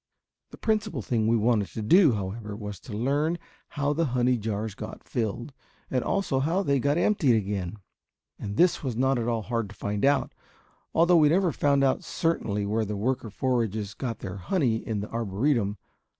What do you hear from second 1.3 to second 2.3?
wanted to do,